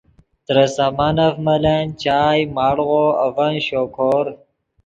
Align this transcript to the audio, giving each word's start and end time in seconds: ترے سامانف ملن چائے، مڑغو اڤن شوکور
ترے 0.45 0.65
سامانف 0.77 1.33
ملن 1.45 1.85
چائے، 2.01 2.41
مڑغو 2.55 3.03
اڤن 3.25 3.53
شوکور 3.67 4.25